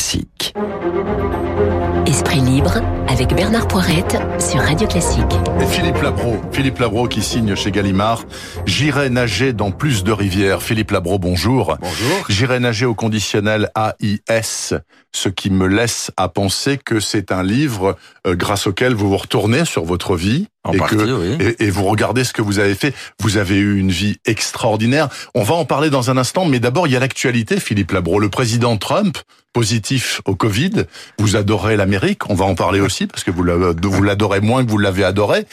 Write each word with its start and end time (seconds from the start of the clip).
Classique. 0.00 0.54
Esprit 2.06 2.40
libre 2.40 2.80
avec 3.06 3.34
Bernard 3.34 3.68
Poirette 3.68 4.16
sur 4.38 4.58
Radio 4.60 4.88
Classique. 4.88 5.30
Et 5.60 5.66
Philippe 5.66 6.00
Labro, 6.00 6.36
Philippe 6.52 6.78
Labro 6.78 7.06
qui 7.06 7.20
signe 7.20 7.54
chez 7.54 7.70
Gallimard. 7.70 8.24
J'irai 8.64 9.10
nager 9.10 9.52
dans 9.52 9.72
plus 9.72 10.02
de 10.02 10.10
rivières. 10.10 10.62
Philippe 10.62 10.92
Labro, 10.92 11.18
bonjour. 11.18 11.76
Bonjour. 11.82 12.24
J'irai 12.30 12.60
nager 12.60 12.86
au 12.86 12.94
conditionnel 12.94 13.68
AIS, 13.76 14.72
ce 15.12 15.28
qui 15.28 15.50
me 15.50 15.66
laisse 15.66 16.10
à 16.16 16.30
penser 16.30 16.78
que 16.78 16.98
c'est 16.98 17.30
un 17.30 17.42
livre 17.42 17.94
euh, 18.26 18.34
grâce 18.34 18.66
auquel 18.66 18.94
vous 18.94 19.10
vous 19.10 19.18
retournez 19.18 19.66
sur 19.66 19.84
votre 19.84 20.16
vie. 20.16 20.48
En 20.62 20.72
et, 20.72 20.76
partie, 20.76 20.96
que, 20.96 21.02
oui. 21.38 21.46
et, 21.58 21.64
et 21.66 21.70
vous 21.70 21.84
regardez 21.84 22.22
ce 22.22 22.32
que 22.34 22.42
vous 22.42 22.58
avez 22.58 22.74
fait. 22.74 22.94
Vous 23.20 23.38
avez 23.38 23.56
eu 23.56 23.78
une 23.78 23.90
vie 23.90 24.18
extraordinaire. 24.26 25.08
On 25.34 25.42
va 25.42 25.54
en 25.54 25.64
parler 25.64 25.88
dans 25.88 26.10
un 26.10 26.16
instant, 26.18 26.44
mais 26.44 26.60
d'abord 26.60 26.86
il 26.86 26.92
y 26.92 26.96
a 26.96 27.00
l'actualité, 27.00 27.58
Philippe 27.58 27.92
Labro. 27.92 28.18
Le 28.20 28.28
président 28.28 28.76
Trump, 28.76 29.16
positif 29.54 30.20
au 30.26 30.34
Covid. 30.34 30.84
Vous 31.18 31.36
adorez 31.36 31.76
l'Amérique. 31.76 32.28
On 32.28 32.34
va 32.34 32.44
en 32.44 32.54
parler 32.54 32.80
aussi 32.80 33.06
parce 33.06 33.24
que 33.24 33.30
vous 33.30 33.42
la- 33.42 33.56
vous 33.56 34.02
l'adorez 34.02 34.40
moins 34.40 34.64
que 34.64 34.70
vous 34.70 34.78
l'avez 34.78 35.04
adoré. 35.04 35.46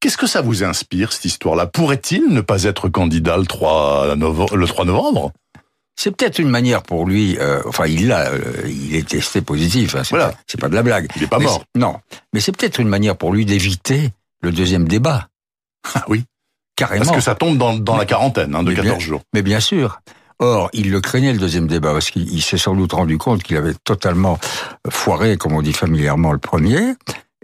Qu'est-ce 0.00 0.16
que 0.16 0.26
ça 0.26 0.40
vous 0.40 0.64
inspire, 0.64 1.12
cette 1.12 1.26
histoire-là? 1.26 1.66
Pourrait-il 1.66 2.28
ne 2.30 2.40
pas 2.40 2.64
être 2.64 2.88
candidat 2.88 3.36
le 3.36 3.46
3 3.46 4.16
novembre, 4.16 4.56
le 4.56 4.66
3 4.66 4.84
novembre? 4.84 5.30
C'est 5.96 6.10
peut-être 6.16 6.38
une 6.38 6.48
manière 6.48 6.82
pour 6.82 7.04
lui, 7.04 7.36
euh, 7.38 7.60
enfin 7.66 7.84
il 7.86 8.08
l'a, 8.08 8.30
euh, 8.30 8.40
il 8.66 8.94
est 8.96 9.06
testé 9.06 9.42
positif, 9.42 9.94
hein, 9.94 10.02
c'est 10.02 10.10
Voilà. 10.16 10.30
pas, 10.30 10.38
c'est 10.46 10.58
pas 10.58 10.70
de 10.70 10.74
la 10.74 10.82
blague. 10.82 11.06
Il 11.16 11.20
n'est 11.22 11.28
pas 11.28 11.38
mort. 11.38 11.62
Non, 11.76 11.96
mais 12.32 12.40
c'est 12.40 12.52
peut-être 12.56 12.80
une 12.80 12.88
manière 12.88 13.16
pour 13.16 13.32
lui 13.34 13.44
d'éviter 13.44 14.08
le 14.42 14.52
deuxième 14.52 14.86
débat. 14.88 15.28
Ah 15.94 16.04
oui, 16.08 16.24
Carrément. 16.76 17.04
parce 17.04 17.16
que 17.16 17.22
ça 17.22 17.34
tombe 17.34 17.58
dans, 17.58 17.74
dans 17.74 17.96
la 17.96 18.04
quarantaine 18.06 18.54
hein, 18.54 18.62
de 18.62 18.68
Mais 18.68 18.74
bien- 18.74 18.84
14 18.84 19.02
jours. 19.02 19.22
Mais 19.34 19.42
bien 19.42 19.60
sûr. 19.60 20.00
Or, 20.42 20.70
il 20.72 20.90
le 20.90 21.00
craignait 21.02 21.32
le 21.34 21.38
deuxième 21.38 21.66
débat 21.66 21.92
parce 21.92 22.10
qu'il 22.10 22.32
il 22.32 22.40
s'est 22.40 22.56
sans 22.56 22.74
doute 22.74 22.92
rendu 22.94 23.18
compte 23.18 23.42
qu'il 23.42 23.56
avait 23.58 23.74
totalement 23.84 24.38
foiré, 24.88 25.36
comme 25.36 25.52
on 25.52 25.60
dit 25.60 25.74
familièrement, 25.74 26.32
le 26.32 26.38
premier. 26.38 26.94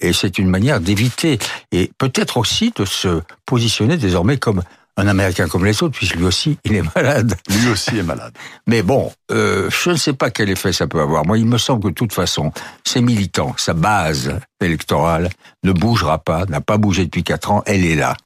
Et 0.00 0.12
c'est 0.14 0.38
une 0.38 0.48
manière 0.48 0.80
d'éviter 0.80 1.38
et 1.72 1.90
peut-être 1.98 2.36
aussi 2.38 2.72
de 2.74 2.84
se 2.86 3.20
positionner 3.44 3.96
désormais 3.98 4.38
comme 4.38 4.62
un 4.96 5.06
Américain 5.08 5.48
comme 5.48 5.64
les 5.64 5.82
autres, 5.82 5.96
puisque 5.96 6.14
lui 6.14 6.24
aussi 6.24 6.58
il 6.64 6.74
est 6.74 6.94
malade. 6.94 7.34
Lui 7.48 7.68
aussi 7.68 7.98
est 7.98 8.02
malade. 8.02 8.32
Mais 8.66 8.82
bon, 8.82 9.12
euh, 9.30 9.68
je 9.70 9.90
ne 9.90 9.96
sais 9.96 10.12
pas 10.12 10.30
quel 10.30 10.50
effet 10.50 10.72
ça 10.72 10.86
peut 10.86 11.00
avoir. 11.00 11.26
Moi, 11.26 11.38
il 11.38 11.46
me 11.46 11.58
semble 11.58 11.82
que 11.82 11.88
de 11.88 11.94
toute 11.94 12.12
façon, 12.12 12.52
ses 12.84 13.00
militants, 13.00 13.54
sa 13.58 13.74
base 13.74 14.38
électorale 14.60 15.30
ne 15.64 15.72
bougera 15.72 16.18
pas, 16.18 16.46
n'a 16.46 16.60
pas 16.60 16.78
bougé 16.78 17.04
depuis 17.04 17.24
quatre 17.24 17.50
ans, 17.50 17.62
elle 17.66 17.84
est 17.84 17.96
là. 17.96 18.16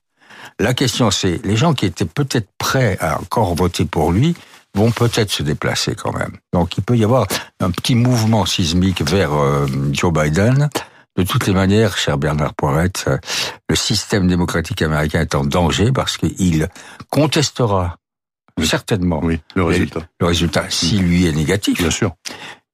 La 0.59 0.75
question, 0.75 1.11
c'est 1.11 1.45
les 1.45 1.57
gens 1.57 1.75
qui 1.75 1.87
étaient 1.87 2.05
peut-être 2.05 2.49
prêts 2.59 2.97
à 3.01 3.19
encore 3.19 3.55
voter 3.55 3.85
pour 3.85 4.13
lui 4.13 4.35
vont 4.75 4.91
peut-être 4.91 5.31
se 5.31 5.43
déplacer 5.43 5.95
quand 5.95 6.13
même. 6.13 6.37
Donc, 6.53 6.77
il 6.79 6.85
peut 6.85 6.97
y 6.97 7.03
avoir 7.03 7.27
un 7.61 7.71
petit 7.71 7.95
mouvement 7.95 8.47
sismique 8.47 9.03
vers 9.03 9.33
euh, 9.33 9.67
Joe 9.93 10.13
Biden. 10.13 10.69
De 11.21 11.25
toutes 11.27 11.47
les 11.47 11.53
manières, 11.53 11.99
cher 11.99 12.17
Bernard 12.17 12.55
Poirette, 12.55 13.05
euh, 13.07 13.19
le 13.69 13.77
système 13.77 14.27
démocratique 14.27 14.81
américain 14.81 15.21
est 15.21 15.35
en 15.35 15.45
danger 15.45 15.93
parce 15.93 16.17
qu'il 16.17 16.67
contestera 17.11 17.99
Oui. 18.59 18.67
certainement 18.67 19.21
Oui, 19.23 19.39
le 19.55 19.65
résultat. 19.65 20.01
le 20.19 20.27
résultat, 20.27 20.71
s'il 20.71 21.03
lui 21.03 21.27
est 21.27 21.33
négatif, 21.33 21.77
Bien 21.79 21.91
sûr. 21.91 22.15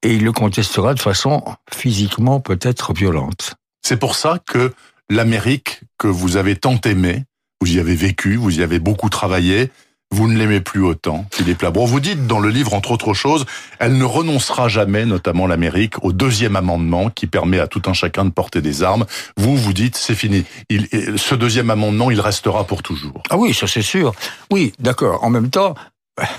et 0.05 0.15
il 0.15 0.23
le 0.23 0.31
contestera 0.31 0.95
de 0.95 1.01
façon 1.01 1.43
physiquement 1.75 2.39
peut-être 2.39 2.93
violente. 2.93 3.55
C'est 3.83 3.97
pour 3.97 4.15
ça 4.15 4.39
que 4.47 4.73
l'Amérique 5.11 5.81
que 5.99 6.07
vous 6.07 6.37
avez 6.37 6.55
tant 6.55 6.81
aimée, 6.85 7.25
vous 7.61 7.75
y 7.75 7.81
avez 7.81 7.97
vécu, 7.97 8.37
vous 8.37 8.61
y 8.61 8.63
avez 8.63 8.79
beaucoup 8.79 9.09
travaillé, 9.09 9.73
vous 10.13 10.29
ne 10.29 10.39
l'aimez 10.39 10.61
plus 10.61 10.83
autant, 10.83 11.27
Philippe 11.33 11.63
Labro. 11.63 11.87
Vous 11.87 12.01
dites 12.01 12.27
dans 12.27 12.39
le 12.39 12.49
livre, 12.49 12.75
entre 12.75 12.93
autres 12.93 13.13
choses, 13.13 13.45
elle 13.79 13.99
ne 13.99 14.05
renoncera 14.05 14.69
jamais, 14.69 15.05
notamment 15.05 15.47
l'Amérique, 15.47 16.03
au 16.05 16.13
deuxième 16.13 16.57
amendement 16.57 17.11
qui 17.11 17.27
permet 17.27 17.59
à 17.59 17.67
tout 17.67 17.83
un 17.87 17.93
chacun 17.93 18.25
de 18.25 18.31
porter 18.31 18.63
des 18.63 18.83
armes. 18.83 19.05
Vous, 19.37 19.57
vous 19.57 19.73
dites, 19.73 19.97
c'est 19.97 20.15
fini. 20.15 20.45
Il, 20.71 20.89
ce 21.17 21.35
deuxième 21.35 21.71
amendement, 21.71 22.11
il 22.11 22.21
restera 22.21 22.65
pour 22.65 22.83
toujours. 22.83 23.23
Ah 23.31 23.37
oui, 23.37 23.53
ça 23.53 23.67
c'est 23.67 23.83
sûr. 23.83 24.15
Oui, 24.51 24.73
d'accord. 24.79 25.25
En 25.25 25.31
même 25.31 25.51
temps, 25.51 25.75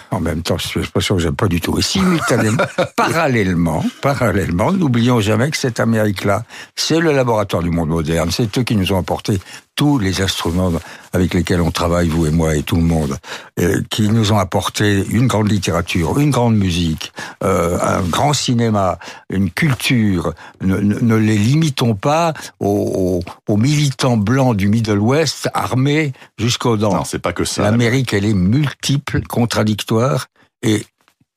en 0.09 0.19
même 0.19 0.41
temps, 0.41 0.57
c'est 0.57 0.73
une 0.75 0.81
expression 0.81 1.15
que 1.15 1.21
j'aime 1.21 1.35
pas 1.35 1.47
du 1.47 1.61
tout. 1.61 1.77
Et 1.77 1.83
simultanément, 1.83 2.63
parallèlement, 2.95 3.85
parallèlement, 4.01 4.71
n'oublions 4.71 5.19
jamais 5.19 5.51
que 5.51 5.57
cette 5.57 5.79
Amérique-là, 5.79 6.43
c'est 6.75 6.99
le 6.99 7.11
laboratoire 7.11 7.61
du 7.61 7.69
monde 7.69 7.89
moderne. 7.89 8.31
C'est 8.31 8.57
eux 8.57 8.63
qui 8.63 8.75
nous 8.75 8.91
ont 8.91 8.97
apporté 8.97 9.39
tous 9.77 9.99
les 9.99 10.21
instruments 10.21 10.73
avec 11.13 11.33
lesquels 11.35 11.61
on 11.61 11.71
travaille, 11.71 12.07
vous 12.09 12.25
et 12.25 12.31
moi 12.31 12.55
et 12.55 12.63
tout 12.63 12.75
le 12.75 12.81
monde, 12.81 13.15
euh, 13.59 13.81
qui 13.91 14.09
nous 14.09 14.31
ont 14.33 14.39
apporté 14.39 15.05
une 15.09 15.27
grande 15.27 15.49
littérature, 15.51 16.17
une 16.19 16.31
grande 16.31 16.57
musique, 16.57 17.13
euh, 17.43 17.77
un 17.79 18.01
grand 18.01 18.33
cinéma, 18.33 18.97
une 19.29 19.51
culture. 19.51 20.33
Ne, 20.61 20.77
ne- 20.77 20.99
ne 20.99 21.15
les 21.15 21.37
limitons 21.37 21.93
pas 21.93 22.33
aux, 22.59 23.21
aux- 23.47 23.53
aux 23.53 23.57
militants 23.57 24.17
blancs 24.17 24.57
du 24.57 24.67
Middle 24.67 24.97
West 24.99 25.47
armés 25.53 26.11
jusqu'aux 26.39 26.75
dents. 26.75 26.95
Non, 26.95 27.05
c'est 27.05 27.19
pas 27.19 27.33
que 27.33 27.45
ça. 27.45 27.61
L'Amérique, 27.61 28.13
elle 28.13 28.25
est 28.25 28.33
multiple, 28.33 29.21
contradictoire, 29.27 30.25
et 30.63 30.85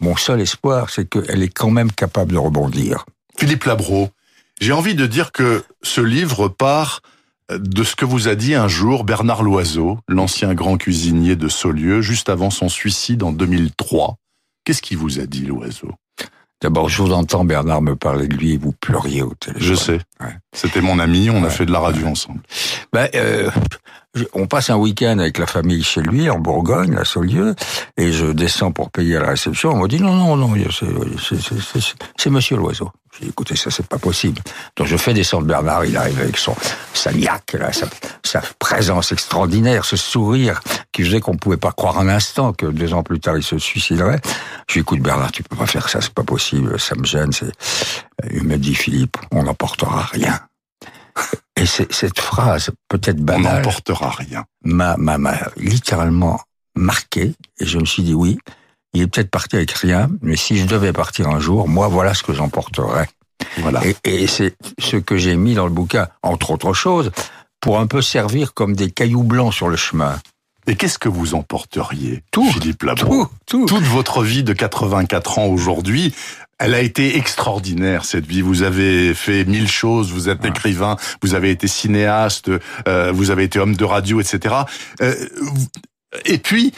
mon 0.01 0.17
seul 0.17 0.41
espoir, 0.41 0.89
c'est 0.89 1.07
qu'elle 1.07 1.43
est 1.43 1.53
quand 1.55 1.71
même 1.71 1.93
capable 1.93 2.33
de 2.33 2.39
rebondir. 2.39 3.05
Philippe 3.39 3.65
Labro, 3.65 4.09
j'ai 4.62 4.72
envie 4.72 4.95
de 4.95 5.07
dire 5.07 5.31
que 5.31 5.62
ce 5.83 6.01
livre 6.01 6.49
part 6.49 7.03
de 7.59 7.84
ce 7.84 7.97
que 7.97 8.05
vous 8.05 8.28
a 8.28 8.34
dit 8.34 8.55
un 8.55 8.69
jour 8.69 9.05
Bernard 9.05 9.43
Loiseau, 9.43 9.99
l'ancien 10.09 10.55
grand 10.55 10.77
cuisinier 10.77 11.37
de 11.37 11.49
Saulieu, 11.49 12.00
juste 12.00 12.28
avant 12.28 12.50
son 12.50 12.69
suicide 12.69 13.22
en 13.22 13.33
2003. 13.33 14.16
Qu'est-ce 14.65 14.83
qu'il 14.83 14.99
vous 14.99 15.19
a 15.21 15.27
dit, 15.27 15.44
Loiseau? 15.44 15.91
D'abord, 16.62 16.91
je 16.91 17.03
vous 17.03 17.12
entends, 17.12 17.44
Bernard, 17.44 17.81
me 17.81 17.97
parler 17.97 18.28
de 18.28 18.34
lui 18.34 18.53
et 18.53 18.56
vous 18.59 18.72
pleuriez 18.72 19.22
au 19.22 19.33
téléphone. 19.34 19.66
Je 19.66 19.75
sais. 19.75 20.00
Ouais. 20.21 20.37
C'était 20.53 20.83
mon 20.83 20.99
ami, 20.99 21.31
on 21.31 21.43
a 21.43 21.49
fait 21.49 21.65
de 21.65 21.72
la 21.72 21.81
radio 21.81 22.06
ensemble. 22.06 22.41
Ben, 22.93 23.09
euh, 23.15 23.50
on 24.34 24.47
passe 24.47 24.71
un 24.71 24.76
week-end 24.76 25.19
avec 25.19 25.38
la 25.38 25.47
famille 25.47 25.82
chez 25.82 26.03
lui, 26.03 26.28
en 26.31 26.38
Bourgogne, 26.38 26.97
à 26.97 27.04
Saulieu, 27.04 27.54
et 27.97 28.12
je 28.12 28.26
descends 28.26 28.72
pour 28.72 28.91
payer 28.91 29.16
à 29.16 29.21
la 29.21 29.28
réception. 29.28 29.71
On 29.71 29.76
m'a 29.76 29.88
dit 29.88 30.00
non, 30.00 30.15
non, 30.15 30.37
non, 30.37 30.54
c'est- 30.71 32.31
Monsieur 32.31 32.56
Loiseau. 32.56 32.91
J'ai 33.12 33.25
dit, 33.25 33.31
écoutez, 33.31 33.56
ça 33.56 33.71
c'est 33.71 33.87
pas 33.87 33.98
possible. 33.98 34.41
Donc 34.76 34.87
je 34.87 34.97
fais 34.97 35.12
descendre 35.12 35.47
Bernard, 35.47 35.84
il 35.84 35.97
arrive 35.97 36.21
avec 36.21 36.37
son 36.37 36.54
sa 36.94 37.12
niaque, 37.12 37.56
sa, 38.22 38.41
présence 38.59 39.10
extraordinaire, 39.10 39.84
ce 39.84 39.97
sourire 39.97 40.60
qui 40.92 41.03
faisait 41.03 41.21
qu'on 41.21 41.37
pouvait 41.37 41.56
pas 41.56 41.72
croire 41.72 41.98
un 41.98 42.09
instant 42.09 42.53
que 42.53 42.66
deux 42.66 42.94
ans 42.94 43.03
plus 43.03 43.19
tard 43.19 43.37
il 43.37 43.42
se 43.42 43.59
suiciderait. 43.59 44.21
Je 44.69 44.75
lui 44.75 44.81
écoute 44.82 45.00
Bernard, 45.00 45.32
tu 45.32 45.42
peux 45.42 45.56
pas 45.56 45.66
faire 45.66 45.88
ça, 45.88 46.00
c'est 46.00 46.15
pas 46.15 46.22
possible, 46.22 46.78
ça 46.78 46.94
me 46.94 47.04
gêne. 47.04 47.31
Il 48.32 48.44
me 48.44 48.56
dit 48.56 48.75
Philippe, 48.77 49.16
on 49.32 49.42
n'emportera 49.42 50.03
rien. 50.03 50.41
Et 51.56 51.66
cette 51.66 52.19
phrase, 52.19 52.71
peut-être 52.88 53.21
On 53.21 53.25
banale, 53.25 53.56
n'emportera 53.56 54.10
rien. 54.10 54.44
m'a, 54.65 54.97
m'a, 54.97 55.19
m'a 55.19 55.37
littéralement 55.56 56.41
marqué. 56.75 57.34
Et 57.59 57.66
je 57.66 57.78
me 57.78 57.84
suis 57.84 58.03
dit, 58.03 58.15
oui, 58.15 58.38
il 58.94 59.03
est 59.03 59.06
peut-être 59.06 59.31
parti 59.31 59.56
avec 59.56 59.71
rien, 59.72 60.10
mais 60.22 60.37
si 60.37 60.56
je 60.56 60.66
devais 60.66 60.93
partir 60.93 61.28
un 61.28 61.38
jour, 61.38 61.69
moi, 61.69 61.88
voilà 61.88 62.15
ce 62.15 62.22
que 62.22 62.32
j'emporterais. 62.32 63.09
Voilà. 63.59 63.82
Et, 63.87 63.97
et 64.04 64.26
c'est 64.26 64.56
ce 64.78 64.97
que 64.97 65.16
j'ai 65.16 65.37
mis 65.37 65.54
dans 65.54 65.66
le 65.66 65.72
bouquin, 65.72 66.09
entre 66.22 66.50
autres 66.53 66.72
choses, 66.72 67.10
pour 67.60 67.78
un 67.78 67.87
peu 67.87 68.00
servir 68.00 68.54
comme 68.54 68.75
des 68.75 68.91
cailloux 68.91 69.22
blancs 69.22 69.53
sur 69.53 69.69
le 69.69 69.77
chemin. 69.77 70.19
Et 70.66 70.77
qu'est-ce 70.77 70.98
que 70.98 71.09
vous 71.09 71.34
emporteriez, 71.34 72.22
Tout, 72.31 72.50
Philippe 72.53 72.82
Labro 72.82 73.25
Tout, 73.25 73.31
tout. 73.47 73.66
Toute 73.66 73.84
votre 73.84 74.22
vie 74.22 74.44
de 74.44 74.53
84 74.53 75.38
ans 75.38 75.47
aujourd'hui, 75.47 76.15
elle 76.60 76.75
a 76.75 76.81
été 76.81 77.16
extraordinaire 77.16 78.04
cette 78.04 78.26
vie. 78.26 78.43
Vous 78.43 78.62
avez 78.62 79.15
fait 79.15 79.44
mille 79.47 79.69
choses. 79.69 80.12
Vous 80.12 80.28
êtes 80.28 80.44
écrivain, 80.44 80.97
vous 81.22 81.34
avez 81.34 81.50
été 81.50 81.66
cinéaste, 81.66 82.50
euh, 82.87 83.10
vous 83.12 83.31
avez 83.31 83.44
été 83.44 83.59
homme 83.59 83.75
de 83.75 83.84
radio, 83.84 84.21
etc. 84.21 84.54
Euh, 85.00 85.15
et 86.26 86.38
puis, 86.38 86.72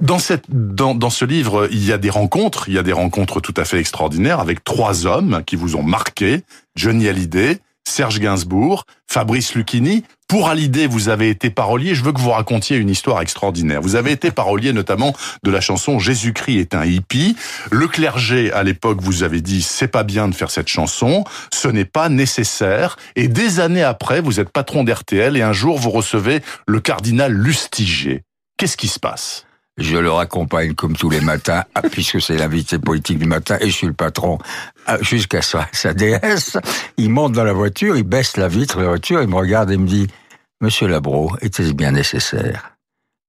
dans 0.00 0.18
cette, 0.18 0.44
dans, 0.48 0.94
dans 0.94 1.10
ce 1.10 1.24
livre, 1.24 1.68
il 1.70 1.84
y 1.84 1.92
a 1.92 1.98
des 1.98 2.10
rencontres. 2.10 2.68
Il 2.68 2.74
y 2.74 2.78
a 2.78 2.82
des 2.82 2.92
rencontres 2.92 3.40
tout 3.40 3.54
à 3.56 3.64
fait 3.64 3.78
extraordinaires 3.78 4.40
avec 4.40 4.64
trois 4.64 5.06
hommes 5.06 5.42
qui 5.44 5.56
vous 5.56 5.76
ont 5.76 5.82
marqué 5.82 6.42
Johnny 6.74 7.08
Hallyday, 7.08 7.58
Serge 7.84 8.20
Gainsbourg, 8.20 8.84
Fabrice 9.06 9.54
Lucchini. 9.54 10.04
Pour 10.28 10.48
Hallyday, 10.48 10.88
vous 10.88 11.08
avez 11.08 11.30
été 11.30 11.50
parolier. 11.50 11.94
Je 11.94 12.02
veux 12.02 12.12
que 12.12 12.20
vous 12.20 12.30
racontiez 12.30 12.76
une 12.78 12.90
histoire 12.90 13.20
extraordinaire. 13.20 13.80
Vous 13.80 13.94
avez 13.94 14.10
été 14.10 14.32
parolier 14.32 14.72
notamment 14.72 15.14
de 15.44 15.50
la 15.52 15.60
chanson 15.60 16.00
Jésus-Christ 16.00 16.58
est 16.58 16.74
un 16.74 16.84
hippie. 16.84 17.36
Le 17.70 17.86
clergé, 17.86 18.52
à 18.52 18.64
l'époque, 18.64 18.98
vous 19.00 19.22
avez 19.22 19.40
dit 19.40 19.62
c'est 19.62 19.86
pas 19.86 20.02
bien 20.02 20.26
de 20.26 20.34
faire 20.34 20.50
cette 20.50 20.66
chanson, 20.66 21.22
ce 21.54 21.68
n'est 21.68 21.84
pas 21.84 22.08
nécessaire. 22.08 22.96
Et 23.14 23.28
des 23.28 23.60
années 23.60 23.84
après, 23.84 24.20
vous 24.20 24.40
êtes 24.40 24.50
patron 24.50 24.82
d'RTL 24.82 25.36
et 25.36 25.42
un 25.42 25.52
jour 25.52 25.78
vous 25.78 25.90
recevez 25.90 26.40
le 26.66 26.80
cardinal 26.80 27.32
Lustiger. 27.32 28.24
Qu'est-ce 28.56 28.76
qui 28.76 28.88
se 28.88 28.98
passe? 28.98 29.45
Je 29.78 29.98
le 29.98 30.10
raccompagne 30.10 30.74
comme 30.74 30.96
tous 30.96 31.10
les 31.10 31.20
matins, 31.20 31.64
ah, 31.74 31.82
puisque 31.82 32.20
c'est 32.20 32.36
l'invité 32.36 32.78
politique 32.78 33.18
du 33.18 33.26
matin 33.26 33.58
et 33.60 33.66
je 33.66 33.76
suis 33.76 33.86
le 33.86 33.92
patron, 33.92 34.38
ah, 34.86 34.96
jusqu'à 35.02 35.42
sa, 35.42 35.68
sa 35.72 35.92
déesse. 35.92 36.56
Il 36.96 37.10
monte 37.10 37.32
dans 37.32 37.44
la 37.44 37.52
voiture, 37.52 37.96
il 37.96 38.04
baisse 38.04 38.36
la 38.36 38.48
vitre 38.48 38.78
de 38.78 38.82
la 38.82 38.88
voiture, 38.88 39.20
il 39.20 39.28
me 39.28 39.36
regarde 39.36 39.70
et 39.70 39.76
me 39.76 39.86
dit, 39.86 40.06
Monsieur 40.62 40.88
Labro, 40.88 41.32
était-ce 41.42 41.72
bien 41.72 41.92
nécessaire? 41.92 42.76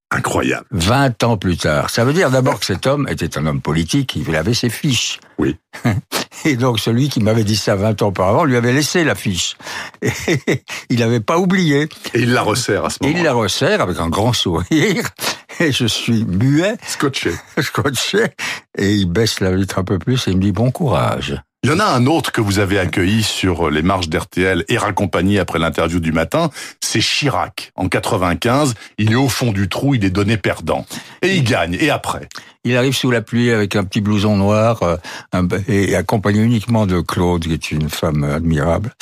Incroyable. 0.10 0.66
20 0.72 1.24
ans 1.24 1.36
plus 1.36 1.58
tard. 1.58 1.90
Ça 1.90 2.06
veut 2.06 2.14
dire 2.14 2.32
d'abord 2.32 2.62
que 2.62 2.66
cet 2.66 2.88
homme 2.88 3.10
était 3.10 3.38
un 3.38 3.46
homme 3.46 3.60
politique, 3.60 4.16
il 4.16 4.34
avait 4.38 4.54
ses 4.54 4.70
fiches. 4.70 5.20
Oui. 5.38 5.58
Et 6.46 6.56
donc 6.56 6.80
celui 6.80 7.10
qui 7.10 7.20
m'avait 7.20 7.44
dit 7.44 7.58
ça 7.58 7.76
20 7.76 8.02
ans 8.02 8.08
auparavant 8.08 8.46
lui 8.46 8.56
avait 8.56 8.72
laissé 8.72 9.04
l'affiche. 9.04 9.58
Et 10.02 10.64
il 10.90 11.00
n'avait 11.00 11.20
pas 11.20 11.38
oublié. 11.38 11.90
Et 12.14 12.22
il 12.22 12.32
la 12.32 12.42
resserre 12.42 12.86
à 12.86 12.90
ce 12.90 13.00
moment-là. 13.02 13.20
Il 13.20 13.26
la 13.26 13.34
resserre 13.34 13.82
avec 13.82 14.00
un 14.00 14.08
grand 14.08 14.32
sourire. 14.32 15.10
Et 15.60 15.72
je 15.72 15.86
suis 15.86 16.24
muet. 16.26 16.78
Scotché. 16.86 17.32
Scotché. 17.62 18.28
Et 18.78 18.94
il 18.94 19.06
baisse 19.08 19.40
la 19.40 19.56
vitre 19.56 19.80
un 19.80 19.84
peu 19.84 20.00
plus 20.00 20.28
et 20.28 20.32
il 20.32 20.38
me 20.38 20.42
dit 20.42 20.52
bon 20.52 20.72
courage. 20.72 21.42
Il 21.64 21.72
y 21.72 21.74
en 21.74 21.80
a 21.80 21.86
un 21.86 22.06
autre 22.06 22.32
que 22.32 22.40
vous 22.40 22.60
avez 22.60 22.78
accueilli 22.78 23.24
sur 23.24 23.70
les 23.72 23.82
marches 23.82 24.10
d'RTL 24.10 24.64
et 24.70 24.78
raccompagné 24.78 25.40
après 25.40 25.58
l'interview 25.58 26.00
du 26.00 26.12
matin, 26.12 26.52
c'est 26.82 27.02
Chirac. 27.02 27.72
En 27.76 27.90
95, 27.90 28.76
il 29.00 29.12
est 29.12 29.16
au 29.16 29.28
fond 29.28 29.52
du 29.52 29.68
trou, 29.68 29.96
il 29.96 30.06
est 30.06 30.12
donné 30.12 30.38
perdant. 30.38 30.86
Et 31.24 31.36
il 31.36 31.44
gagne. 31.44 31.76
Et 31.80 31.90
après? 31.90 32.30
Il 32.64 32.78
arrive 32.78 32.96
sous 32.96 33.10
la 33.10 33.22
pluie 33.22 33.52
avec 33.52 33.76
un 33.76 33.84
petit 33.84 34.02
blouson 34.02 34.38
noir 34.38 34.82
euh, 34.84 34.98
et 35.68 35.96
accompagné 35.96 36.42
uniquement 36.42 36.86
de 36.86 37.02
Claude, 37.02 37.44
qui 37.44 37.54
est 37.54 37.72
une 37.72 37.90
femme 37.90 38.24
admirable. 38.24 38.94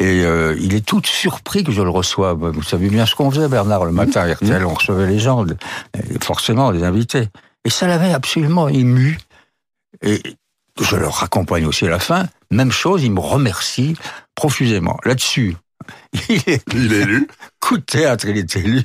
Et 0.00 0.24
euh, 0.24 0.56
il 0.58 0.74
est 0.74 0.84
tout 0.84 1.02
surpris 1.04 1.62
que 1.62 1.72
je 1.72 1.82
le 1.82 1.90
reçoive. 1.90 2.48
Vous 2.48 2.62
savez 2.62 2.88
bien 2.88 3.04
ce 3.04 3.14
qu'on 3.14 3.30
faisait, 3.30 3.48
Bernard, 3.48 3.84
le 3.84 3.92
matin 3.92 4.22
à 4.22 4.32
RTL, 4.32 4.64
on 4.64 4.72
recevait 4.72 5.06
les 5.06 5.18
gens, 5.18 5.44
forcément 6.22 6.70
les 6.70 6.82
invités. 6.84 7.28
Et 7.66 7.70
ça 7.70 7.86
l'avait 7.86 8.12
absolument 8.12 8.68
ému. 8.68 9.18
Et 10.02 10.22
je 10.80 10.96
leur 10.96 11.16
raccompagne 11.16 11.66
aussi 11.66 11.86
à 11.86 11.90
la 11.90 11.98
fin. 11.98 12.26
Même 12.50 12.72
chose, 12.72 13.04
il 13.04 13.12
me 13.12 13.20
remercie 13.20 13.94
profusément. 14.34 14.96
Là-dessus, 15.04 15.56
il 16.30 16.42
est, 16.46 16.64
il 16.74 16.92
est 16.94 17.02
élu. 17.02 17.28
Coup 17.60 17.76
de 17.76 17.82
théâtre, 17.82 18.26
il 18.26 18.38
est 18.38 18.56
élu. 18.56 18.82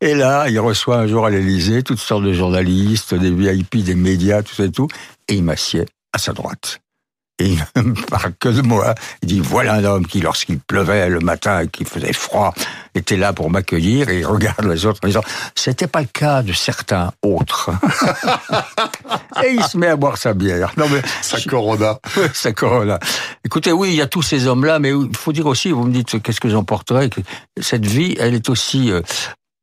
Et 0.00 0.14
là, 0.14 0.48
il 0.48 0.58
reçoit 0.58 0.98
un 0.98 1.06
jour 1.06 1.26
à 1.26 1.30
l'Élysée 1.30 1.84
toutes 1.84 2.00
sortes 2.00 2.24
de 2.24 2.32
journalistes, 2.32 3.14
des 3.14 3.30
VIP, 3.30 3.84
des 3.84 3.94
médias, 3.94 4.42
tout 4.42 4.54
ça 4.54 4.64
et 4.64 4.72
tout. 4.72 4.88
Et 5.28 5.34
il 5.34 5.44
m'assied 5.44 5.84
à 6.12 6.18
sa 6.18 6.32
droite. 6.32 6.80
Et 7.38 7.48
il 7.48 7.64
ne 7.76 7.92
parle 7.92 8.32
que 8.40 8.48
de 8.48 8.62
moi. 8.62 8.94
Il 9.22 9.28
dit, 9.28 9.40
voilà 9.40 9.74
un 9.74 9.84
homme 9.84 10.06
qui, 10.06 10.20
lorsqu'il 10.20 10.58
pleuvait 10.58 11.08
le 11.10 11.20
matin 11.20 11.60
et 11.60 11.68
qu'il 11.68 11.86
faisait 11.86 12.14
froid, 12.14 12.54
était 12.94 13.18
là 13.18 13.34
pour 13.34 13.50
m'accueillir 13.50 14.08
et 14.08 14.20
il 14.20 14.26
regarde 14.26 14.64
les 14.64 14.86
autres 14.86 15.00
en 15.02 15.06
disant, 15.06 15.24
c'était 15.54 15.86
pas 15.86 16.00
le 16.00 16.08
cas 16.12 16.42
de 16.42 16.52
certains 16.52 17.12
autres. 17.22 17.70
et 19.44 19.50
il 19.50 19.62
se 19.62 19.76
met 19.76 19.88
à 19.88 19.96
boire 19.96 20.16
sa 20.16 20.32
bière. 20.32 20.72
Non 20.76 20.86
mais, 20.88 21.02
sa 21.22 21.40
corona. 21.40 21.98
sa 22.32 22.52
corona. 22.52 22.98
Écoutez, 23.44 23.72
oui, 23.72 23.90
il 23.90 23.96
y 23.96 24.02
a 24.02 24.06
tous 24.06 24.22
ces 24.22 24.46
hommes-là, 24.46 24.78
mais 24.78 24.90
il 24.90 25.16
faut 25.16 25.32
dire 25.32 25.46
aussi, 25.46 25.70
vous 25.72 25.84
me 25.84 25.92
dites, 25.92 26.22
qu'est-ce 26.22 26.40
que 26.40 26.48
j'emporterais 26.48 27.10
Cette 27.60 27.84
vie, 27.84 28.16
elle 28.18 28.34
est 28.34 28.48
aussi 28.48 28.90
euh, 28.90 29.02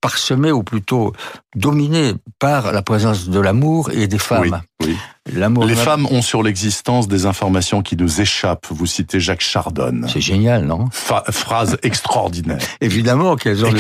parsemé 0.03 0.51
ou 0.51 0.63
plutôt 0.63 1.13
dominé 1.55 2.11
par 2.38 2.73
la 2.73 2.81
présence 2.81 3.29
de 3.29 3.39
l'amour 3.39 3.89
et 3.91 4.07
des 4.07 4.17
femmes. 4.17 4.61
Oui, 4.81 4.97
L'amour. 5.31 5.63
Les 5.63 5.75
femmes 5.75 6.05
ont 6.07 6.21
sur 6.21 6.44
l'existence 6.44 7.07
des 7.07 7.25
informations 7.25 7.81
qui 7.81 7.95
nous 7.95 8.19
échappent. 8.19 8.67
Vous 8.69 8.85
citez 8.85 9.21
Jacques 9.21 9.39
Chardonne. 9.39 10.05
C'est 10.11 10.19
génial, 10.19 10.65
non? 10.65 10.89
Phrase 10.91 11.77
extraordinaire. 11.83 12.59
Évidemment 12.81 13.38
qu'elles 13.38 13.63
ont, 13.63 13.73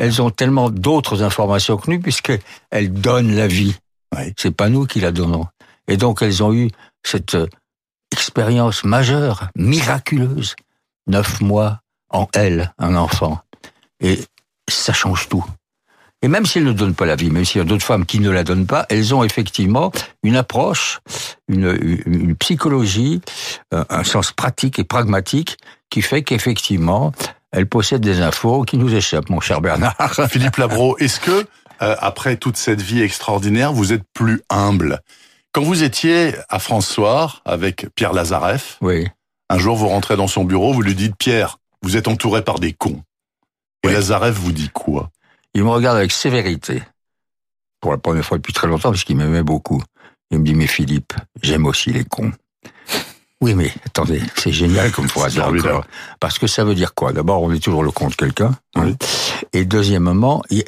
elles 0.00 0.20
ont 0.20 0.30
tellement 0.30 0.68
d'autres 0.68 1.22
informations 1.22 1.76
que 1.76 1.88
nous 1.92 2.00
puisque 2.00 2.32
elles 2.70 2.92
donnent 2.92 3.36
la 3.36 3.46
vie. 3.46 3.76
Oui. 4.16 4.32
C'est 4.36 4.50
pas 4.50 4.68
nous 4.68 4.84
qui 4.84 4.98
la 4.98 5.12
donnons. 5.12 5.46
Et 5.86 5.96
donc 5.96 6.22
elles 6.22 6.42
ont 6.42 6.52
eu 6.52 6.70
cette 7.04 7.36
euh, 7.36 7.46
expérience 8.10 8.82
majeure, 8.82 9.48
miraculeuse. 9.54 10.56
Neuf 11.06 11.40
mois 11.40 11.82
en 12.10 12.26
elle, 12.34 12.74
un 12.78 12.96
enfant. 12.96 13.38
Et 14.00 14.18
ça 14.68 14.92
change 14.92 15.28
tout. 15.28 15.44
Et 16.22 16.28
même 16.28 16.46
si 16.46 16.58
elles 16.58 16.64
ne 16.64 16.72
donnent 16.72 16.94
pas 16.94 17.06
la 17.06 17.14
vie, 17.14 17.30
même 17.30 17.44
s'il 17.44 17.58
y 17.58 17.62
a 17.62 17.64
d'autres 17.64 17.84
femmes 17.84 18.04
qui 18.04 18.18
ne 18.18 18.30
la 18.30 18.42
donnent 18.42 18.66
pas, 18.66 18.86
elles 18.88 19.14
ont 19.14 19.22
effectivement 19.22 19.92
une 20.24 20.34
approche, 20.34 21.00
une, 21.48 22.02
une 22.06 22.34
psychologie, 22.34 23.20
euh, 23.72 23.84
un 23.88 24.02
sens 24.02 24.32
pratique 24.32 24.80
et 24.80 24.84
pragmatique 24.84 25.56
qui 25.90 26.02
fait 26.02 26.22
qu'effectivement, 26.22 27.12
elles 27.52 27.68
possèdent 27.68 28.02
des 28.02 28.20
infos 28.20 28.62
qui 28.64 28.78
nous 28.78 28.94
échappent, 28.94 29.30
mon 29.30 29.40
cher 29.40 29.60
Bernard. 29.60 29.94
Philippe 30.30 30.56
Labro, 30.56 30.98
est-ce 30.98 31.20
que, 31.20 31.46
euh, 31.82 31.96
après 32.00 32.36
toute 32.36 32.56
cette 32.56 32.82
vie 32.82 33.00
extraordinaire, 33.00 33.72
vous 33.72 33.92
êtes 33.92 34.02
plus 34.12 34.42
humble? 34.50 35.00
Quand 35.52 35.62
vous 35.62 35.82
étiez 35.82 36.34
à 36.48 36.58
François 36.58 37.32
avec 37.44 37.86
Pierre 37.94 38.12
Lazareff, 38.12 38.76
oui. 38.80 39.08
un 39.48 39.58
jour 39.58 39.76
vous 39.76 39.88
rentrez 39.88 40.16
dans 40.16 40.26
son 40.26 40.44
bureau, 40.44 40.72
vous 40.72 40.82
lui 40.82 40.94
dites, 40.94 41.16
Pierre, 41.16 41.58
vous 41.82 41.96
êtes 41.96 42.08
entouré 42.08 42.42
par 42.42 42.58
des 42.58 42.72
cons. 42.72 43.02
Et 43.84 43.92
Lazareff 43.92 44.34
vous 44.34 44.52
dit 44.52 44.70
quoi? 44.70 45.10
Il 45.54 45.64
me 45.64 45.70
regarde 45.70 45.96
avec 45.96 46.12
sévérité, 46.12 46.82
pour 47.80 47.92
la 47.92 47.98
première 47.98 48.24
fois 48.24 48.38
depuis 48.38 48.52
très 48.52 48.66
longtemps, 48.66 48.90
parce 48.90 49.04
qu'il 49.04 49.16
m'aimait 49.16 49.42
beaucoup. 49.42 49.82
Il 50.30 50.40
me 50.40 50.44
dit, 50.44 50.54
mais 50.54 50.66
Philippe, 50.66 51.14
j'aime 51.42 51.66
aussi 51.66 51.90
les 51.90 52.04
cons. 52.04 52.32
Oui, 53.40 53.54
mais 53.54 53.72
attendez, 53.86 54.20
c'est 54.36 54.52
génial 54.52 54.90
comme 54.90 55.08
phrase. 55.08 55.40
Parce 56.20 56.38
que 56.38 56.46
ça 56.46 56.64
veut 56.64 56.74
dire 56.74 56.94
quoi? 56.94 57.12
D'abord, 57.12 57.42
on 57.42 57.52
est 57.52 57.62
toujours 57.62 57.82
le 57.82 57.90
con 57.90 58.08
de 58.08 58.14
quelqu'un. 58.14 58.52
Hein. 58.74 58.92
Et 59.52 59.64
deuxièmement, 59.64 60.42
il, 60.50 60.64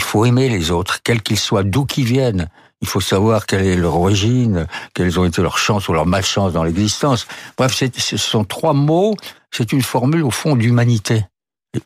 faut 0.00 0.24
aimer 0.24 0.48
les 0.48 0.70
autres, 0.70 1.00
quels 1.02 1.22
qu'ils 1.22 1.38
soient, 1.38 1.62
d'où 1.62 1.86
qu'ils 1.86 2.04
viennent. 2.04 2.48
Il 2.82 2.88
faut 2.88 3.00
savoir 3.00 3.44
quelle 3.44 3.66
est 3.66 3.76
leur 3.76 3.96
origine, 3.96 4.66
quelles 4.94 5.18
ont 5.20 5.24
été 5.24 5.42
leurs 5.42 5.58
chances 5.58 5.88
ou 5.88 5.92
leurs 5.92 6.06
malchances 6.06 6.52
dans 6.52 6.64
l'existence. 6.64 7.26
Bref, 7.58 7.74
ce 7.74 8.16
sont 8.16 8.44
trois 8.44 8.72
mots, 8.72 9.16
c'est 9.50 9.72
une 9.72 9.82
formule 9.82 10.22
au 10.22 10.30
fond 10.30 10.56
d'humanité 10.56 11.24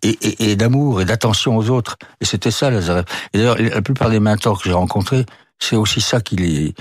et, 0.03 0.57
d'amour 0.57 1.01
et 1.03 1.05
d'attention 1.05 1.57
aux 1.57 1.71
autres. 1.71 1.97
Et 2.21 2.25
c'était 2.25 2.51
ça, 2.51 2.71
Lazare. 2.71 3.05
Et 3.33 3.39
d'ailleurs, 3.39 3.61
la 3.61 3.83
plupart 3.83 4.11
des 4.11 4.21
mentors 4.21 4.59
que 4.59 4.69
j'ai 4.69 4.75
rencontrés, 4.75 5.27
c'est 5.59 5.77
aussi 5.77 6.01
ça 6.01 6.21
qui 6.21 6.37
les, 6.37 6.75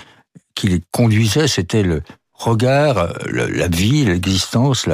qui 0.55 0.67
les 0.67 0.81
conduisait, 0.91 1.47
c'était 1.47 1.83
le 1.83 2.01
regard, 2.33 3.13
la 3.29 3.67
vie, 3.67 4.05
l'existence, 4.05 4.87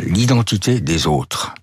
l'identité 0.00 0.80
des 0.80 1.06
autres. 1.06 1.54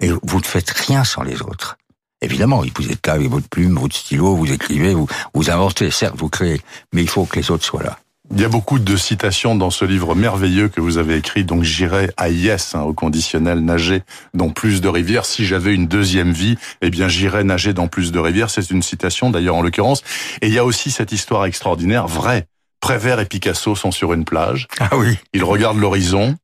Et 0.00 0.10
vous 0.10 0.38
ne 0.38 0.44
faites 0.44 0.70
rien 0.70 1.04
sans 1.04 1.22
les 1.22 1.40
autres. 1.42 1.78
Évidemment, 2.22 2.62
vous 2.76 2.90
êtes 2.90 3.06
là 3.06 3.14
avec 3.14 3.28
votre 3.28 3.48
plume, 3.48 3.78
votre 3.78 3.96
stylo, 3.96 4.34
vous 4.34 4.50
écrivez, 4.50 4.94
vous, 4.94 5.06
vous 5.34 5.50
inventez, 5.50 5.90
certes, 5.90 6.16
vous 6.16 6.28
créez, 6.28 6.60
mais 6.92 7.02
il 7.02 7.08
faut 7.08 7.24
que 7.24 7.36
les 7.36 7.50
autres 7.50 7.64
soient 7.64 7.82
là. 7.82 7.98
Il 8.32 8.40
y 8.40 8.44
a 8.44 8.48
beaucoup 8.48 8.78
de 8.78 8.96
citations 8.96 9.54
dans 9.54 9.70
ce 9.70 9.84
livre 9.84 10.14
merveilleux 10.14 10.68
que 10.68 10.80
vous 10.80 10.98
avez 10.98 11.16
écrit, 11.16 11.44
donc 11.44 11.62
j'irai 11.62 12.10
à 12.16 12.28
Yes, 12.28 12.74
hein, 12.74 12.82
au 12.82 12.92
conditionnel, 12.92 13.60
nager 13.60 14.02
dans 14.34 14.50
plus 14.50 14.80
de 14.80 14.88
rivières. 14.88 15.24
Si 15.24 15.46
j'avais 15.46 15.74
une 15.74 15.86
deuxième 15.86 16.32
vie, 16.32 16.58
eh 16.82 16.90
bien 16.90 17.08
j'irais 17.08 17.44
nager 17.44 17.72
dans 17.72 17.88
plus 17.88 18.12
de 18.12 18.18
rivières. 18.18 18.50
C'est 18.50 18.70
une 18.70 18.82
citation 18.82 19.30
d'ailleurs 19.30 19.54
en 19.54 19.62
l'occurrence. 19.62 20.02
Et 20.42 20.48
il 20.48 20.52
y 20.52 20.58
a 20.58 20.64
aussi 20.64 20.90
cette 20.90 21.12
histoire 21.12 21.46
extraordinaire, 21.46 22.08
vraie. 22.08 22.46
Prévert 22.80 23.20
et 23.20 23.26
Picasso 23.26 23.74
sont 23.74 23.90
sur 23.90 24.12
une 24.12 24.24
plage. 24.24 24.68
Ah 24.80 24.96
oui. 24.96 25.16
Ils 25.32 25.44
regardent 25.44 25.78
l'horizon. 25.78 26.36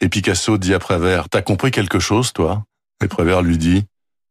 Et 0.00 0.08
Picasso 0.08 0.58
dit 0.58 0.74
à 0.74 0.78
Prévert, 0.78 1.28
t'as 1.28 1.42
compris 1.42 1.70
quelque 1.70 2.00
chose, 2.00 2.32
toi? 2.32 2.64
Et 3.02 3.08
Prévert 3.08 3.42
lui 3.42 3.58
dit, 3.58 3.84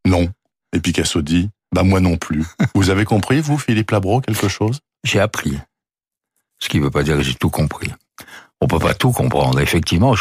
non. 0.06 0.30
Et 0.74 0.80
Picasso 0.80 1.22
dit, 1.22 1.50
bah 1.74 1.84
moi 1.84 2.00
non 2.00 2.18
plus. 2.18 2.46
vous 2.76 2.90
avez 2.90 3.06
compris, 3.06 3.40
vous, 3.40 3.58
Philippe 3.58 3.92
Labro, 3.92 4.22
quelque 4.22 4.50
chose? 4.50 4.80
J'ai 5.04 5.20
appris. 5.20 5.58
Ce 6.64 6.70
qui 6.70 6.80
ne 6.80 6.86
veut 6.86 6.92
pas 6.92 7.04
dire 7.04 7.18
que 7.18 7.24
j'ai 7.24 7.34
tout 7.34 7.50
compris. 7.50 7.92
On 8.62 8.68
peut 8.68 8.80
pas 8.80 8.94
tout 8.94 9.12
comprendre. 9.12 9.60
Effectivement, 9.60 10.16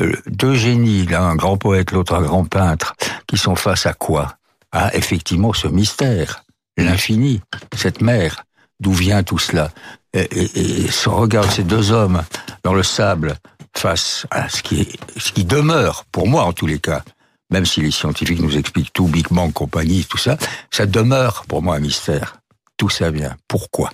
euh, 0.00 0.12
deux 0.28 0.54
génies, 0.54 1.04
l'un 1.06 1.22
un 1.22 1.34
grand 1.34 1.56
poète, 1.56 1.90
l'autre 1.90 2.14
un 2.14 2.22
grand 2.22 2.44
peintre, 2.44 2.94
qui 3.26 3.36
sont 3.36 3.56
face 3.56 3.84
à 3.84 3.94
quoi? 3.94 4.36
À 4.70 4.94
effectivement 4.94 5.52
ce 5.52 5.66
mystère, 5.66 6.44
l'infini, 6.76 7.40
cette 7.74 8.00
mer. 8.00 8.44
D'où 8.78 8.92
vient 8.92 9.24
tout 9.24 9.40
cela? 9.40 9.72
Et, 10.14 10.88
ce 10.88 11.08
regard 11.08 11.50
ces 11.50 11.64
deux 11.64 11.90
hommes 11.90 12.22
dans 12.62 12.74
le 12.74 12.84
sable 12.84 13.34
face 13.76 14.24
à 14.30 14.48
ce 14.48 14.62
qui, 14.62 14.96
ce 15.16 15.32
qui 15.32 15.44
demeure, 15.44 16.04
pour 16.12 16.28
moi 16.28 16.44
en 16.44 16.52
tous 16.52 16.68
les 16.68 16.78
cas, 16.78 17.02
même 17.50 17.66
si 17.66 17.80
les 17.80 17.90
scientifiques 17.90 18.40
nous 18.40 18.56
expliquent 18.56 18.92
tout, 18.92 19.08
Big 19.08 19.26
Bang, 19.32 19.52
compagnie, 19.52 20.04
tout 20.04 20.16
ça, 20.16 20.38
ça 20.70 20.86
demeure 20.86 21.44
pour 21.48 21.60
moi 21.60 21.74
un 21.74 21.80
mystère. 21.80 22.36
Tout 22.76 22.88
ça 22.88 23.10
vient? 23.10 23.36
Pourquoi? 23.48 23.90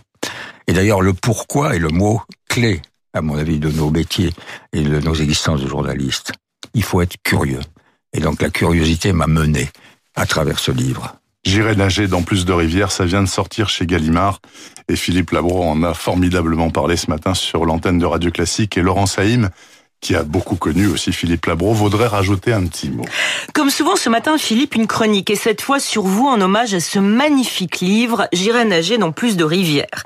Et 0.67 0.73
d'ailleurs, 0.73 1.01
le 1.01 1.13
pourquoi 1.13 1.77
est 1.77 1.79
le 1.79 1.89
mot 1.89 2.23
clé, 2.49 2.81
à 3.13 3.23
mon 3.23 3.37
avis, 3.37 3.59
de 3.59 3.71
nos 3.71 3.91
métiers 3.91 4.33
et 4.73 4.83
de 4.83 5.01
nos 5.01 5.15
existences 5.15 5.61
de 5.61 5.69
journalistes. 5.69 6.33
Il 6.75 6.83
faut 6.83 7.01
être 7.01 7.17
curieux. 7.23 7.61
Et 8.13 8.21
donc 8.21 8.41
la 8.41 8.51
curiosité 8.51 9.13
m'a 9.13 9.27
mené 9.27 9.69
à 10.15 10.27
travers 10.27 10.59
ce 10.59 10.71
livre. 10.71 11.17
J'irai 11.45 11.77
nager 11.77 12.09
dans 12.09 12.23
plus 12.23 12.47
de 12.47 12.53
rivières, 12.53 12.91
ça 12.91 13.05
vient 13.05 13.23
de 13.23 13.29
sortir 13.29 13.69
chez 13.69 13.87
Gallimard. 13.87 14.41
Et 14.89 14.97
Philippe 14.97 15.31
Labro 15.31 15.63
en 15.63 15.83
a 15.83 15.93
formidablement 15.93 16.71
parlé 16.71 16.97
ce 16.97 17.11
matin 17.11 17.35
sur 17.35 17.67
l'antenne 17.67 17.99
de 17.99 18.07
Radio 18.07 18.31
Classique. 18.31 18.79
Et 18.79 18.83
Laurent 18.83 19.07
Saïm 19.07 19.51
qui 20.01 20.15
a 20.15 20.23
beaucoup 20.23 20.57
connu 20.57 20.87
aussi 20.87 21.13
Philippe 21.13 21.47
Labro, 21.47 21.73
vaudrait 21.73 22.09
rajouter 22.09 22.53
un 22.53 22.67
petit 22.67 22.91
mot. 22.91 23.05
Comme 23.55 23.71
souvent 23.71 23.97
ce 23.97 24.11
matin, 24.11 24.37
Philippe, 24.37 24.75
une 24.75 24.87
chronique, 24.87 25.31
et 25.31 25.37
cette 25.37 25.63
fois 25.63 25.81
sur 25.81 26.03
vous 26.03 26.27
en 26.27 26.41
hommage 26.41 26.75
à 26.75 26.81
ce 26.81 26.99
magnifique 26.99 27.81
livre, 27.81 28.29
J'irai 28.33 28.65
nager 28.65 28.99
dans 28.99 29.13
plus 29.13 29.37
de 29.37 29.45
rivières. 29.45 30.05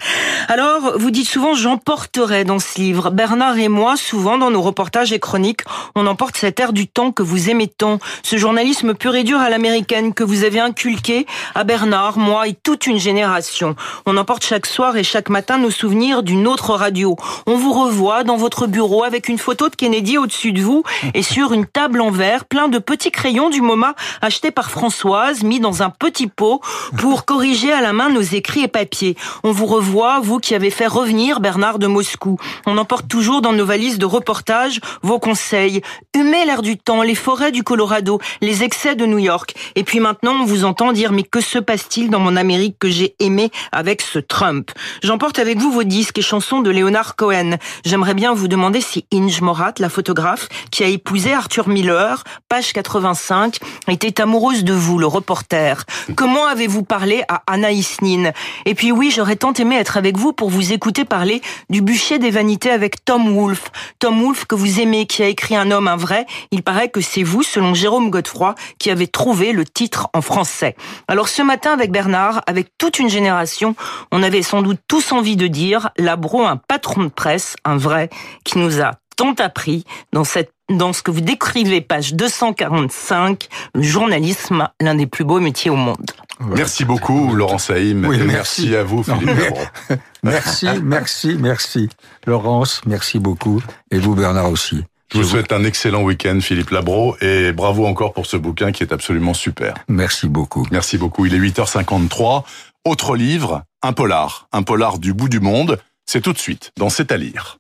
Alors, 0.49 0.99
vous 0.99 1.11
dites 1.11 1.29
souvent 1.29 1.55
j'emporterai 1.55 2.45
dans 2.45 2.59
ce 2.59 2.79
livre. 2.81 3.11
Bernard 3.11 3.59
et 3.59 3.69
moi, 3.69 3.97
souvent 3.97 4.39
dans 4.39 4.51
nos 4.51 4.63
reportages 4.63 5.13
et 5.13 5.19
chroniques, 5.19 5.63
on 5.95 6.07
emporte 6.07 6.37
cet 6.37 6.61
air 6.61 6.73
du 6.73 6.87
temps 6.87 7.11
que 7.11 7.23
vous 7.23 7.51
aimez 7.51 7.67
tant, 7.67 7.99
ce 8.23 8.37
journalisme 8.37 8.95
pur 8.95 9.15
et 9.15 9.25
dur 9.25 9.41
à 9.41 9.51
l'américaine 9.51 10.15
que 10.15 10.25
vous 10.25 10.45
avez 10.45 10.61
inculqué 10.61 11.27
à 11.55 11.65
Bernard, 11.65 12.19
moi 12.19 12.49
et 12.49 12.55
toute 12.55 12.87
une 12.87 12.99
génération. 12.99 13.75
On 14.07 14.17
emporte 14.17 14.45
chaque 14.45 14.67
soir 14.67 14.97
et 14.97 15.05
chaque 15.05 15.29
matin 15.29 15.59
nos 15.59 15.71
souvenirs 15.71 16.23
d'une 16.23 16.47
autre 16.47 16.75
radio. 16.75 17.17
On 17.47 17.57
vous 17.57 17.73
revoit 17.73 18.25
dans 18.25 18.37
votre 18.37 18.67
bureau 18.67 19.05
avec 19.05 19.29
une 19.29 19.39
photo 19.39 19.69
de 19.69 19.75
Kennedy 19.89 20.19
au-dessus 20.19 20.53
de 20.53 20.61
vous 20.61 20.83
et 21.15 21.23
sur 21.23 21.55
une 21.55 21.65
table 21.65 22.03
en 22.03 22.11
verre 22.11 22.45
plein 22.45 22.69
de 22.69 22.79
petits 22.79 23.11
crayons 23.11 23.49
du 23.49 23.63
MoMA 23.63 23.95
achetés 24.21 24.51
par 24.51 24.71
Françoise, 24.71 25.43
mis 25.43 25.61
dans 25.61 25.83
un 25.83 25.89
petit 25.89 26.27
pot 26.27 26.61
pour 26.99 27.25
corriger 27.25 27.73
à 27.73 27.81
la 27.81 27.95
main 27.95 28.11
nos 28.11 28.21
écrits 28.21 28.65
et 28.65 28.69
papiers. 28.69 29.17
On 29.45 29.53
vous 29.53 29.65
revoit, 29.65 30.21
vous 30.21 30.41
qui 30.41 30.55
avez 30.55 30.69
fait 30.69 30.87
revenir 30.87 31.41
Bernard 31.41 31.79
de 31.79 31.87
Moscou. 31.87 32.37
On 32.67 32.77
emporte 32.77 33.09
toujours 33.09 33.41
dans 33.41 33.55
nos 33.55 33.65
valises 33.65 33.97
de 33.97 34.05
reportage 34.05 34.81
vos 35.01 35.19
conseils. 35.19 35.81
Humez 36.15 36.45
l'air 36.45 36.61
du 36.61 36.77
temps, 36.77 37.01
les 37.01 37.15
forêts 37.15 37.51
du 37.51 37.63
Colorado, 37.63 38.21
les 38.43 38.65
excès 38.65 38.95
de 38.95 39.07
New 39.07 39.17
York. 39.17 39.55
Et 39.75 39.85
puis 39.85 40.01
maintenant, 40.01 40.35
on 40.43 40.45
vous 40.45 40.67
entend 40.67 40.93
dire 40.93 41.13
mais 41.13 41.23
que 41.23 41.41
se 41.41 41.59
passe-t-il 41.59 42.11
dans 42.11 42.21
mon 42.21 42.37
Amérique 42.37 42.77
que 42.79 42.91
j'ai 42.91 43.15
aimé 43.21 43.51
avec 43.73 44.03
ce 44.03 44.19
Trump? 44.19 44.71
J'emporte 45.03 45.39
avec 45.39 45.57
vous 45.57 45.73
vos 45.73 45.85
disques 45.85 46.19
et 46.19 46.23
chansons 46.23 46.61
de 46.61 46.71
Leonard 46.71 47.17
Cohen. 47.17 47.57
J'aimerais 47.87 48.13
bien 48.13 48.35
vous 48.35 48.49
demander 48.49 48.83
si 48.83 49.07
Inge 49.15 49.41
La 49.79 49.89
photographe 49.89 50.49
qui 50.71 50.83
a 50.83 50.87
épousé 50.87 51.33
Arthur 51.33 51.69
Miller, 51.69 52.25
page 52.49 52.73
85, 52.73 53.59
était 53.89 54.21
amoureuse 54.21 54.65
de 54.65 54.73
vous, 54.73 54.99
le 54.99 55.07
reporter. 55.07 55.85
Comment 56.17 56.47
avez-vous 56.47 56.83
parlé 56.83 57.23
à 57.29 57.43
Anaïs 57.47 58.01
Nin 58.01 58.33
Et 58.65 58.75
puis 58.75 58.91
oui, 58.91 59.13
j'aurais 59.15 59.37
tant 59.37 59.53
aimé 59.53 59.77
être 59.77 59.97
avec 59.97 60.17
vous 60.17 60.33
pour 60.33 60.49
vous 60.51 60.73
écouter 60.73 61.05
parler 61.05 61.43
du 61.69 61.83
bûcher 61.83 62.19
des 62.19 62.31
vanités 62.31 62.71
avec 62.71 63.05
Tom 63.05 63.35
Wolfe. 63.37 63.71
Tom 63.99 64.23
Wolfe 64.23 64.47
que 64.47 64.55
vous 64.55 64.81
aimez, 64.81 65.07
qui 65.07 65.23
a 65.23 65.29
écrit 65.29 65.57
Un 65.57 65.71
homme, 65.71 65.89
un 65.89 65.97
vrai. 65.97 66.27
Il 66.51 66.63
paraît 66.63 66.89
que 66.89 67.01
c'est 67.01 67.23
vous, 67.23 67.43
selon 67.43 67.75
Jérôme 67.75 68.11
Godefroy, 68.11 68.55
qui 68.79 68.91
avez 68.91 69.07
trouvé 69.07 69.53
le 69.53 69.65
titre 69.65 70.09
en 70.15 70.23
français. 70.23 70.77
Alors 71.07 71.29
ce 71.29 71.43
matin 71.43 71.73
avec 71.73 71.91
Bernard, 71.93 72.43
avec 72.47 72.69
toute 72.79 72.99
une 72.99 73.11
génération, 73.11 73.75
on 74.13 74.23
avait 74.23 74.43
sans 74.43 74.63
doute 74.63 74.81
tous 74.89 75.13
envie 75.13 75.37
de 75.37 75.47
dire 75.47 75.91
Labro, 75.97 76.45
un 76.45 76.57
patron 76.57 77.05
de 77.05 77.09
presse, 77.09 77.57
un 77.65 77.77
vrai, 77.77 78.09
qui 78.45 78.59
nous 78.59 78.81
a 78.81 78.93
tant 79.19 79.35
appris 79.35 79.85
dans 80.13 80.25
cette 80.25 80.53
dans 80.71 80.93
ce 80.93 81.03
que 81.03 81.11
vous 81.11 81.23
décrivez, 81.23 81.81
page 81.81 82.13
245, 82.13 83.49
le 83.75 83.83
journalisme, 83.83 84.69
l'un 84.83 84.95
des 84.95 85.07
plus 85.07 85.25
beaux 85.25 85.41
métiers 85.41 85.71
au 85.71 85.77
monde. 85.77 86.11
Merci 86.41 86.85
beaucoup, 86.85 87.35
Laurent 87.35 87.57
Saïm. 87.57 88.05
Oui, 88.05 88.17
et 88.17 88.25
merci. 88.25 88.69
merci 88.69 88.77
à 88.77 88.85
vous, 88.85 89.03
Philippe 89.03 89.25
Non. 89.25 89.97
Merci, 90.23 90.67
merci, 90.83 91.37
merci. 91.39 91.89
Laurence, 92.27 92.83
merci 92.87 93.19
beaucoup. 93.19 93.63
Et 93.91 93.99
vous, 93.99 94.15
Bernard 94.15 94.51
aussi. 94.51 94.85
Je 95.13 95.19
vous 95.19 95.25
souhaite 95.25 95.53
un 95.53 95.65
excellent 95.65 96.03
week-end, 96.03 96.39
Philippe 96.43 96.71
Labro, 96.71 97.17
et 97.23 97.53
bravo 97.53 97.87
encore 97.87 98.13
pour 98.13 98.27
ce 98.27 98.37
bouquin 98.37 98.73
qui 98.73 98.83
est 98.83 98.93
absolument 98.93 99.33
super. 99.33 99.75
Merci 99.89 100.29
beaucoup. 100.29 100.67
Merci 100.71 100.99
beaucoup. 100.99 101.25
Il 101.25 101.35
est 101.35 101.39
8h53. 101.39 102.43
Autre 102.85 103.17
livre, 103.17 103.63
un 103.83 103.93
polar. 103.93 104.49
Un 104.53 104.63
polar 104.63 104.99
du 104.99 105.15
bout 105.15 105.29
du 105.29 105.41
monde. 105.41 105.79
C'est 106.05 106.21
tout 106.21 106.33
de 106.33 106.39
suite 106.39 106.73
dans 106.77 106.91
C'est 106.91 107.13
à 107.13 107.17
lire. 107.17 107.59